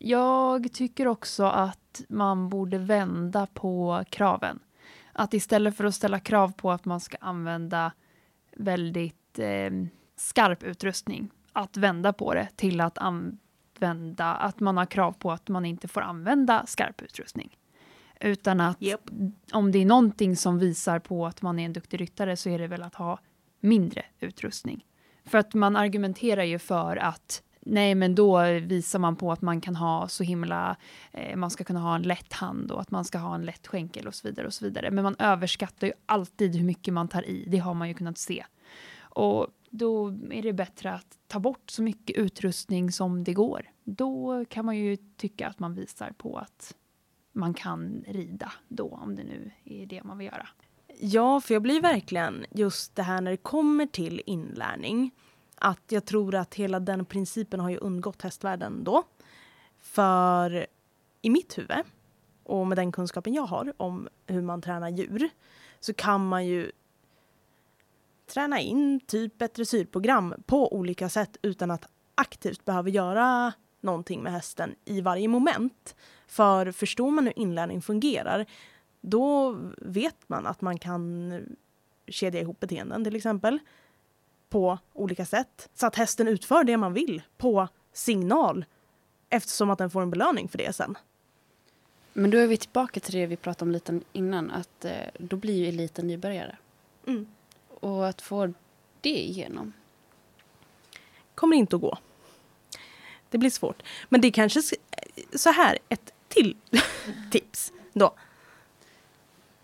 [0.07, 4.59] Jag tycker också att man borde vända på kraven.
[5.13, 7.93] Att istället för att ställa krav på att man ska använda
[8.57, 9.71] väldigt eh,
[10.17, 15.49] skarp utrustning, att vända på det till att använda, att man har krav på att
[15.49, 17.59] man inte får använda skarp utrustning.
[18.21, 19.11] Utan att Japp.
[19.53, 22.59] om det är någonting som visar på att man är en duktig ryttare så är
[22.59, 23.19] det väl att ha
[23.61, 24.85] mindre utrustning.
[25.25, 29.61] För att man argumenterar ju för att nej, men då visar man på att man
[29.61, 30.77] kan ha så himla,
[31.13, 33.67] eh, man ska kunna ha en lätt hand och att man ska ha en lätt
[33.67, 34.91] skänkel och så vidare och så vidare.
[34.91, 37.45] Men man överskattar ju alltid hur mycket man tar i.
[37.49, 38.45] Det har man ju kunnat se.
[39.01, 43.71] Och då är det bättre att ta bort så mycket utrustning som det går.
[43.85, 46.75] Då kan man ju tycka att man visar på att
[47.33, 50.49] man kan rida då, om det nu är det man vill göra.
[51.01, 55.11] Ja, för jag blir verkligen just det här när det kommer till inlärning.
[55.65, 59.03] Att jag tror att hela den principen har ju undgått hästvärlden då.
[59.81, 60.67] För
[61.23, 61.77] i mitt huvud
[62.43, 65.29] och med den kunskapen jag har om hur man tränar djur
[65.81, 66.73] så kan man ju
[68.27, 74.33] träna in typ ett dressyrprogram på olika sätt utan att aktivt behöva göra någonting med
[74.33, 75.97] hästen i varje moment.
[76.27, 78.47] För förstår man hur inlärning fungerar
[79.01, 81.33] då vet man att man kan
[82.09, 83.59] kedja ihop beteenden till exempel
[84.55, 88.65] på olika sätt så att hästen utför det man vill på signal
[89.29, 90.99] eftersom att den får en belöning för det sen.
[92.13, 95.37] Men då är vi tillbaka till det vi pratade om lite innan, att eh, då
[95.37, 96.57] blir ju eliten nybörjare.
[97.07, 97.27] Mm.
[97.81, 98.53] Och att få
[99.01, 99.73] det igenom.
[101.35, 101.99] Kommer inte att gå.
[103.31, 103.83] Det blir svårt.
[104.09, 104.63] Men det är kanske
[105.35, 106.57] så här ett till
[107.31, 108.15] tips då.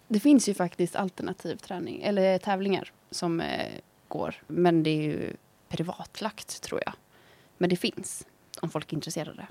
[0.09, 3.73] Det finns ju faktiskt alternativ träning, eller tävlingar som eh,
[4.11, 4.35] går.
[4.47, 5.33] Men det är ju
[5.69, 6.95] privatlagt tror jag.
[7.59, 8.27] Men det finns,
[8.61, 9.47] om folk är intresserade.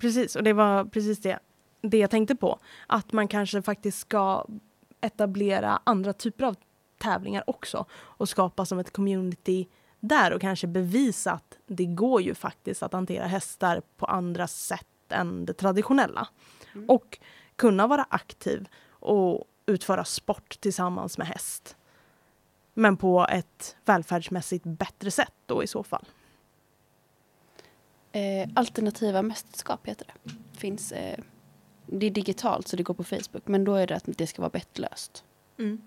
[0.00, 1.38] Precis, och det var precis det,
[1.80, 2.58] det jag tänkte på.
[2.86, 4.46] Att man kanske faktiskt ska
[5.00, 6.56] etablera andra typer av
[6.98, 9.66] tävlingar också och skapa som ett community
[10.00, 14.86] där och kanske bevisa att det går ju faktiskt att hantera hästar på andra sätt
[15.08, 16.28] än det traditionella.
[16.74, 16.90] Mm.
[16.90, 17.18] Och
[17.56, 21.76] kunna vara aktiv och utföra sport tillsammans med häst.
[22.78, 26.04] Men på ett välfärdsmässigt bättre sätt då i så fall.
[28.12, 30.30] Eh, alternativa mästerskap heter det.
[30.58, 31.18] Finns, eh,
[31.86, 34.42] det är digitalt så det går på Facebook men då är det att det ska
[34.42, 35.24] vara bettlöst.
[35.58, 35.82] Mm.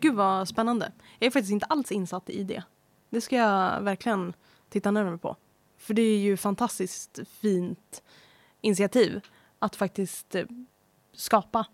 [0.00, 0.92] Gud vad spännande.
[1.18, 2.62] Jag är faktiskt inte alls insatt i det.
[3.10, 4.32] Det ska jag verkligen
[4.68, 5.36] titta närmare på.
[5.78, 8.02] För det är ju fantastiskt fint
[8.60, 9.20] initiativ
[9.58, 10.44] att faktiskt eh,
[11.12, 11.66] skapa.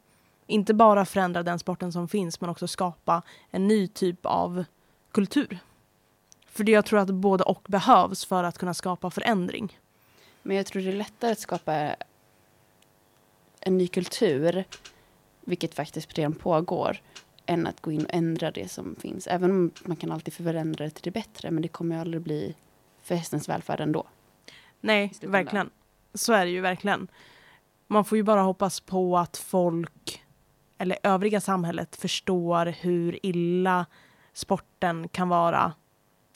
[0.47, 4.65] Inte bara förändra den sporten som finns men också skapa en ny typ av
[5.13, 5.59] kultur.
[6.47, 9.79] För det jag tror att både och behövs för att kunna skapa förändring.
[10.43, 11.97] Men jag tror det är lättare att skapa
[13.61, 14.65] en ny kultur,
[15.41, 17.03] vilket faktiskt redan pågår,
[17.47, 19.27] än att gå in och ändra det som finns.
[19.27, 22.55] Även om man kan alltid förändra det till det bättre, men det kommer aldrig bli
[23.03, 24.07] för hästens välfärd ändå.
[24.81, 25.71] Nej, verkligen.
[26.15, 27.09] Så är det ju verkligen.
[27.87, 30.24] Man får ju bara hoppas på att folk,
[30.85, 33.87] eller övriga samhället, förstår hur illa
[34.33, 35.73] sporten kan vara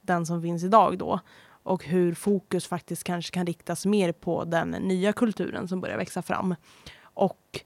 [0.02, 1.20] den som finns idag då.
[1.62, 6.22] Och hur fokus faktiskt kanske kan riktas mer på den nya kulturen som börjar växa
[6.22, 6.54] fram.
[7.02, 7.61] Och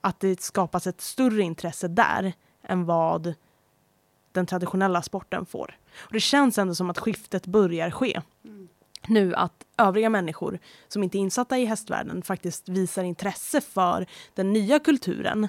[0.00, 3.34] att det skapas ett större intresse där än vad
[4.32, 5.78] den traditionella sporten får.
[5.96, 8.22] Och det känns ändå som att skiftet börjar ske
[9.10, 14.52] nu att övriga människor som inte är insatta i hästvärlden faktiskt visar intresse för den
[14.52, 15.48] nya kulturen.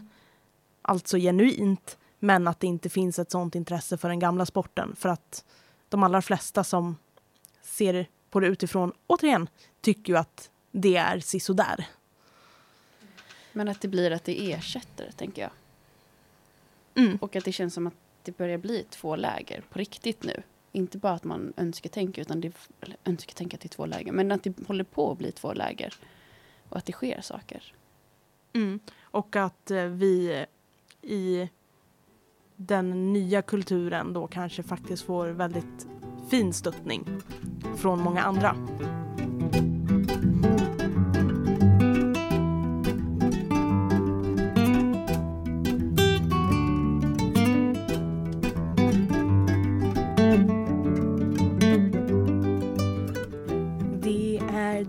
[0.81, 4.95] Alltså genuint, men att det inte finns ett sånt intresse för den gamla sporten.
[4.95, 5.45] För att
[5.89, 6.97] de allra flesta som
[7.61, 9.49] ser på det utifrån, återigen,
[9.81, 11.87] tycker ju att det är sisådär.
[13.53, 15.51] Men att det blir att det ersätter, tänker jag.
[16.95, 17.17] Mm.
[17.17, 17.93] Och att det känns som att
[18.23, 20.43] det börjar bli två läger på riktigt nu.
[20.71, 24.31] Inte bara att man önsketänker, utan det, eller önsketänker att det är två läger, men
[24.31, 25.93] att det håller på att bli två läger.
[26.69, 27.73] Och att det sker saker.
[28.53, 28.79] Mm.
[29.01, 30.45] Och att eh, vi
[31.01, 31.49] i
[32.55, 35.87] den nya kulturen då kanske faktiskt får väldigt
[36.29, 37.05] fin stöttning
[37.77, 38.55] från många andra.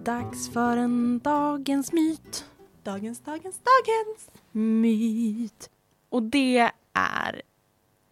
[0.04, 2.44] Dags för en dagens myt.
[2.82, 4.30] Dagens, dagens, dagens!
[4.52, 5.70] myt.
[6.08, 7.42] Och det är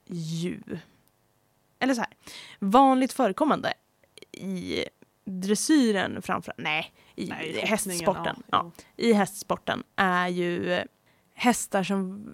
[0.07, 0.61] ju,
[1.79, 2.11] eller så här,
[2.59, 3.73] vanligt förekommande
[4.33, 4.85] i
[5.25, 8.43] dressyren framför, nej, i Nej, hästsporten.
[8.51, 10.83] Ja, I hästsporten är ju
[11.35, 12.27] hästar som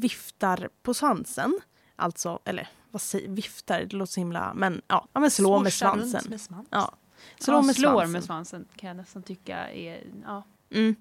[0.00, 1.58] viftar på svansen.
[1.96, 5.72] Alltså, eller vad säger viftar, det låter så himla, men ja, ja men slå med
[5.72, 6.24] svansen.
[6.28, 6.68] Med svans.
[6.70, 6.94] Ja.
[7.38, 8.12] Slå ja, med slår svansen.
[8.12, 10.02] med svansen kan jag nästan tycka är...
[10.24, 10.42] Ja.
[10.70, 10.94] Mm.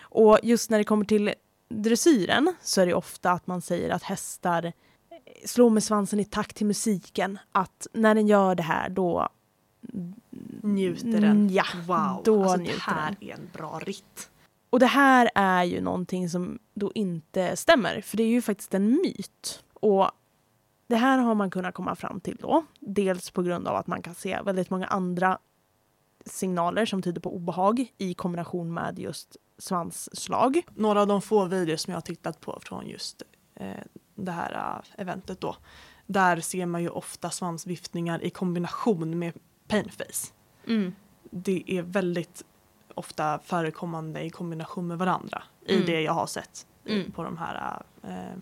[0.00, 1.34] Och just när det kommer till
[1.68, 4.72] dressyren så är det ofta att man säger att hästar
[5.44, 7.38] slår med svansen i takt till musiken.
[7.52, 9.28] Att när den gör det här då...
[10.62, 11.24] Njuter den.
[11.24, 13.28] Mm, Ja, Wow, då alltså, det njuter här den.
[13.28, 14.30] är en bra ritt.
[14.70, 18.74] Och det här är ju någonting som då inte stämmer, för det är ju faktiskt
[18.74, 19.64] en myt.
[19.74, 20.10] Och
[20.86, 22.64] det här har man kunnat komma fram till då.
[22.80, 25.38] Dels på grund av att man kan se väldigt många andra
[26.26, 30.62] signaler som tyder på obehag i kombination med just svansslag.
[30.74, 33.22] Några av de få videos som jag har tittat på från just
[33.54, 33.70] eh,
[34.14, 34.52] det här
[34.96, 35.56] eh, eventet då.
[36.06, 39.32] Där ser man ju ofta svansviftningar i kombination med
[39.68, 40.32] painface.
[41.30, 42.44] Det är väldigt
[42.94, 45.86] ofta förekommande i kombination med varandra i Mm.
[45.86, 47.10] det jag har sett Mm.
[47.12, 48.36] på de här eh,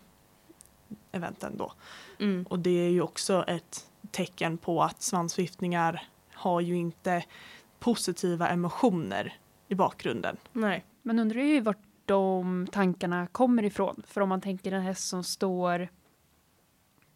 [1.13, 1.73] eventen då.
[2.19, 2.47] Mm.
[2.51, 7.25] Och det är ju också ett tecken på att svansviftningar har ju inte
[7.81, 9.39] positiva emotioner
[9.69, 10.37] i bakgrunden.
[10.53, 10.85] Nej.
[11.03, 14.03] Man undrar ju vart de tankarna kommer ifrån.
[14.07, 15.89] För om man tänker en häst som står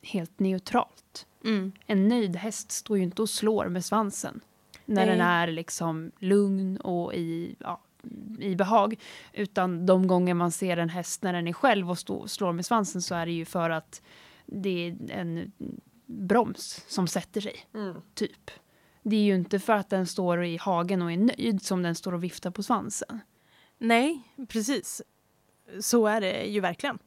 [0.02, 1.26] helt neutralt.
[1.44, 1.72] Mm.
[1.86, 4.40] En nöjd häst står ju inte och slår med svansen.
[4.84, 5.16] När Nej.
[5.16, 7.80] den är liksom lugn och i, ja,
[8.38, 9.00] i behag.
[9.32, 12.66] Utan de gånger man ser en häst när den är själv och stå, slår med
[12.66, 14.02] svansen så är det ju för att
[14.46, 15.52] det är en
[16.06, 17.66] broms som sätter sig.
[18.14, 18.50] Typ.
[19.06, 21.94] Det är ju inte för att den står i hagen och är nöjd som den
[21.94, 23.20] står och viftar på svansen.
[23.78, 25.02] Nej, precis.
[25.80, 26.98] Så är det ju verkligen.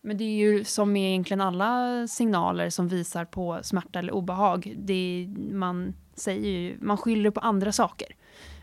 [0.00, 4.74] Men det är ju som med egentligen alla signaler som visar på smärta eller obehag.
[4.78, 8.08] Det man, säger ju, man skyller på andra saker.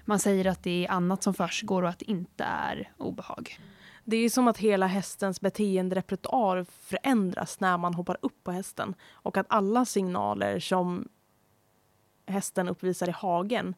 [0.06, 3.60] Man säger att det är annat som försiggår och att det inte är obehag.
[4.04, 8.94] Det är som att hela hästens beteenderepertoar förändras när man hoppar upp på hästen.
[9.12, 11.08] Och att alla signaler som
[12.28, 13.76] hästen uppvisar i hagen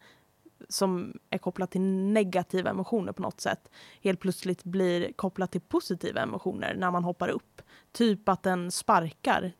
[0.69, 3.69] som är kopplat till negativa emotioner på något sätt
[4.03, 7.61] helt plötsligt blir kopplat till positiva emotioner när man hoppar upp.
[7.91, 9.51] Typ att den sparkar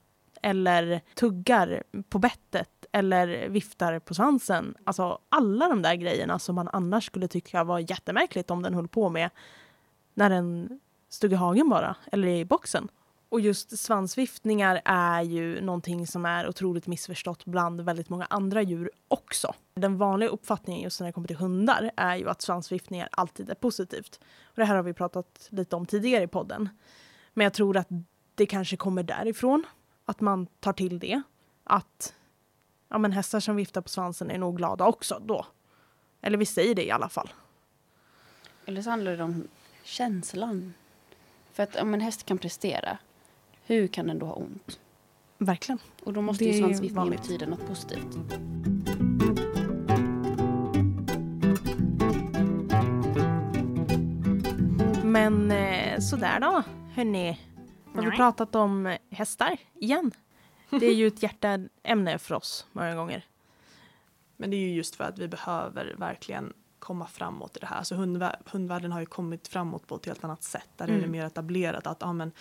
[0.42, 4.76] eller tuggar på bettet eller viftar på svansen.
[4.84, 8.88] Alltså alla de där grejerna som man annars skulle tycka var jättemärkligt om den höll
[8.88, 9.30] på med
[10.14, 10.80] när den
[11.10, 12.88] stod i hagen bara, eller i boxen.
[13.30, 18.92] Och just svansviftningar är ju någonting som är otroligt missförstått bland väldigt många andra djur
[19.08, 19.56] också.
[19.74, 23.56] Den vanliga uppfattningen just när det kommer till hundar är ju att svansviftningar alltid är
[23.56, 24.20] positivt.
[24.44, 26.70] Och det här har vi pratat lite om tidigare i podden.
[27.34, 27.88] Men jag tror att
[28.36, 29.66] det kanske kommer därifrån,
[30.06, 31.22] att man tar till det.
[31.64, 32.14] Att
[32.90, 35.46] ja, men hästar som viftar på svansen är nog glada också då.
[36.22, 37.30] Eller vi säger det i alla fall.
[38.66, 39.48] Eller så handlar det om
[39.84, 40.74] känslan.
[41.54, 42.98] För att om en häst kan prestera,
[43.68, 44.80] hur kan den då ha ont?
[45.38, 45.80] Verkligen.
[46.04, 48.18] Och då måste Det ju svansviftningen betyda något positivt.
[55.04, 56.64] Men eh, sådär då,
[56.96, 57.40] hörni.
[57.94, 60.12] Har vi pratat om hästar igen?
[60.70, 63.26] Det är ju ett hjärteämne för oss många gånger.
[64.38, 66.54] Men det är ju just för att vi behöver verkligen
[66.88, 67.76] komma framåt i det här.
[67.78, 70.68] Alltså hundvär- hundvärlden har ju kommit framåt på ett helt annat sätt.
[70.78, 71.12] Där är det Mm.
[71.12, 72.32] mer etablerat att ja, men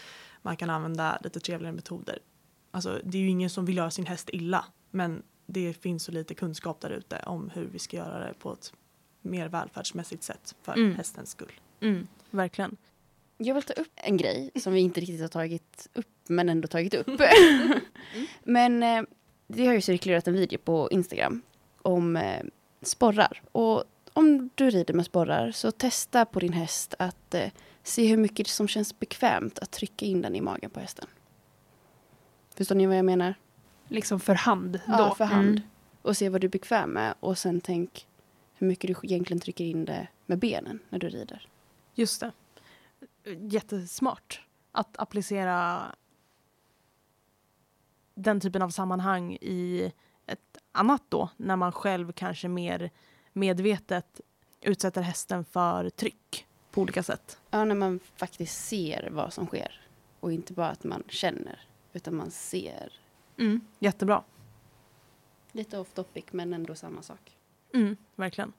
[0.42, 2.18] man kan använda lite trevligare metoder.
[2.70, 4.64] Alltså, det är ju ingen som vill göra sin häst illa.
[4.90, 8.52] Men det finns så lite kunskap där ute om hur vi ska göra det på
[8.52, 8.72] ett
[9.22, 10.94] mer välfärdsmässigt sätt för Mm.
[10.96, 11.52] hästens skull.
[11.80, 12.76] Mm, verkligen.
[13.38, 16.68] Jag vill ta upp en grej som vi inte riktigt har tagit upp, men ändå
[16.68, 17.06] tagit upp.
[18.44, 19.02] men eh,
[19.46, 21.42] det har ju cirkulerat en video på Instagram
[21.82, 22.42] om eh,
[22.82, 23.42] sporrar.
[23.52, 23.84] Och
[24.16, 27.50] om du rider med sporrar så testa på din häst att eh,
[27.82, 31.08] se hur mycket som känns bekvämt att trycka in den i magen på hästen.
[32.54, 33.34] Förstår ni vad jag menar?
[33.88, 34.80] Liksom för hand.
[34.86, 35.14] Ja, då.
[35.14, 35.48] för hand.
[35.48, 35.62] Mm.
[36.02, 38.06] Och se vad du är bekväm med och sen tänk
[38.54, 41.48] hur mycket du egentligen trycker in det med benen när du rider.
[41.94, 42.32] Just det.
[43.40, 44.40] Jättesmart
[44.72, 45.82] att applicera
[48.14, 49.92] den typen av sammanhang i
[50.26, 52.90] ett annat då, när man själv kanske mer
[53.36, 54.20] medvetet
[54.60, 57.40] utsätter hästen för tryck på olika sätt.
[57.50, 59.80] Ja, när man faktiskt ser vad som sker.
[60.20, 61.60] Och inte bara att man känner,
[61.92, 62.92] utan man ser.
[63.38, 63.60] Mm.
[63.78, 64.24] Jättebra.
[65.52, 67.36] Lite off topic, men ändå samma sak.
[67.74, 68.52] Mm, verkligen.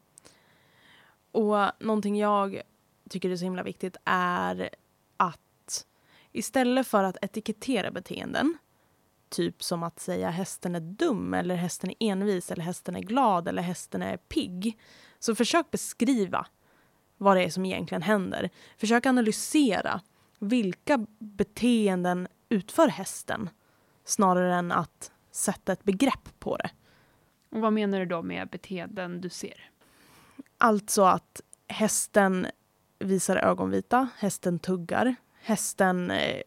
[1.31, 2.61] Och någonting jag
[3.09, 4.69] tycker är så himla viktigt är
[5.17, 5.85] att
[6.31, 8.57] istället för att etikettera beteenden,
[9.29, 13.47] typ som att säga hästen är dum eller hästen är envis eller hästen är glad
[13.47, 14.79] eller hästen är pigg,
[15.19, 16.47] så försök beskriva
[17.17, 18.49] vad det är som egentligen händer.
[18.77, 20.01] Försök analysera
[20.39, 23.49] vilka beteenden utför hästen
[24.05, 26.69] snarare än att sätta ett begrepp på det.
[27.49, 29.71] Och vad menar du då med beteenden du ser?
[30.57, 32.47] Alltså att hästen
[32.99, 36.41] visar ögonvita, hästen tuggar, hästen eh,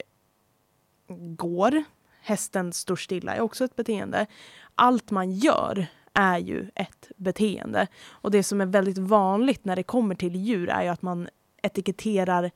[1.37, 1.85] går,
[2.31, 4.27] hästen står stilla är också ett beteende.
[4.75, 7.87] Allt man gör är ju ett beteende.
[8.09, 11.29] Och det som är väldigt vanligt när det kommer till djur är ju att man
[11.63, 12.51] etiketterar,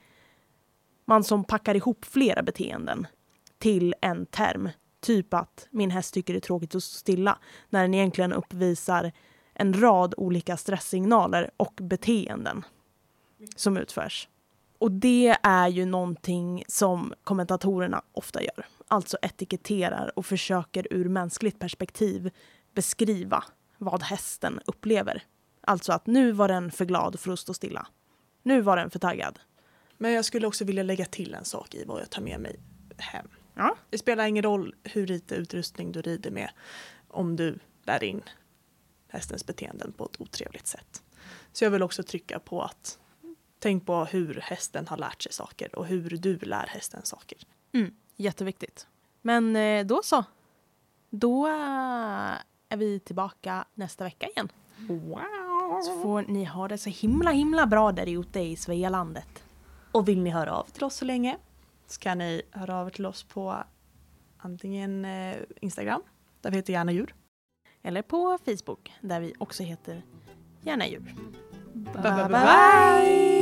[1.05, 3.07] man som packar ihop flera beteenden
[3.59, 4.69] till en term.
[5.01, 7.39] Typ att min häst tycker det är tråkigt att stå stilla,
[7.71, 9.13] när den egentligen uppvisar
[9.55, 12.65] en rad olika stresssignaler och beteenden
[13.57, 14.29] som utförs.
[14.79, 18.67] Och det är ju någonting som kommentatorerna ofta gör.
[18.89, 22.31] Alltså etiketterar och försöker ur mänskligt perspektiv
[22.75, 23.45] beskriva
[23.79, 25.23] vad hästen upplever.
[25.61, 27.87] Alltså att nu var den för glad för att stå stilla.
[28.43, 29.39] Nu var den för taggad.
[29.99, 32.61] Men jag skulle också vilja lägga till en sak i vad jag tar med mig
[32.97, 33.29] hem.
[33.55, 33.77] Ja.
[33.91, 36.51] Det spelar ingen roll hur lite utrustning du rider med
[37.09, 38.23] om du lär in
[39.09, 41.03] hästens beteenden på ett otrevligt sätt.
[41.53, 42.99] Så jag vill också trycka på att
[43.59, 47.39] tänk på hur hästen har lärt sig saker och hur du lär hästen saker.
[47.73, 48.87] Mm, jätteviktigt.
[49.23, 50.25] Men eh, då så.
[51.11, 52.35] Då eh,
[52.69, 54.49] är vi tillbaka nästa vecka igen.
[55.85, 59.45] Så får ni ha det så himla himla bra där ute i Svealandet.
[59.93, 61.37] Och vill ni höra av till oss så länge
[61.87, 63.65] så kan ni höra av er till oss på
[64.39, 66.03] antingen eh, Instagram,
[66.41, 67.15] där vi heter Gärna djur.
[67.83, 70.03] Eller på Facebook där vi också heter
[70.63, 71.15] Gärna djur.
[71.75, 73.34] Bye, bye, bye.